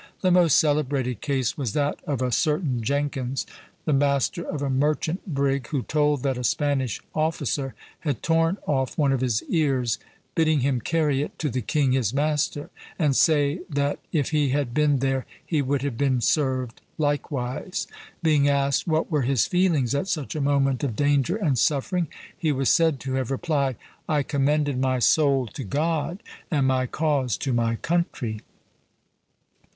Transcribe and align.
The 0.21 0.31
most 0.31 0.57
celebrated 0.57 1.21
case 1.21 1.59
was 1.59 1.73
that 1.73 1.99
of 2.07 2.23
a 2.23 2.31
certain 2.31 2.81
Jenkins, 2.81 3.45
the 3.85 3.93
master 3.93 4.41
of 4.43 4.63
a 4.63 4.69
merchant 4.71 5.23
brig, 5.31 5.67
who 5.67 5.83
told 5.83 6.23
that 6.23 6.39
a 6.39 6.43
Spanish 6.43 6.99
officer 7.13 7.75
had 7.99 8.23
torn 8.23 8.57
off 8.65 8.97
one 8.97 9.11
of 9.11 9.21
his 9.21 9.43
ears, 9.43 9.99
bidding 10.33 10.61
him 10.61 10.81
carry 10.81 11.21
it 11.21 11.37
to 11.37 11.51
the 11.51 11.61
king 11.61 11.91
his 11.91 12.15
master, 12.15 12.71
and 12.97 13.15
say 13.15 13.59
that 13.69 13.99
if 14.11 14.31
he 14.31 14.49
had 14.49 14.73
been 14.73 14.97
there 14.97 15.27
he 15.45 15.61
would 15.61 15.83
have 15.83 15.99
been 15.99 16.19
served 16.19 16.81
likewise. 16.97 17.85
Being 18.23 18.49
asked 18.49 18.87
what 18.87 19.11
were 19.11 19.21
his 19.21 19.45
feelings 19.45 19.93
at 19.93 20.07
such 20.07 20.35
a 20.35 20.41
moment 20.41 20.83
of 20.83 20.95
danger 20.95 21.35
and 21.35 21.59
suffering, 21.59 22.07
he 22.35 22.51
was 22.51 22.69
said 22.69 22.99
to 23.01 23.13
have 23.13 23.29
replied, 23.29 23.75
"I 24.09 24.23
commended 24.23 24.79
my 24.79 24.97
soul 24.97 25.45
to 25.53 25.63
God 25.63 26.23
and 26.49 26.65
my 26.65 26.87
cause 26.87 27.37
to 27.37 27.53
my 27.53 27.75
country." 27.75 28.41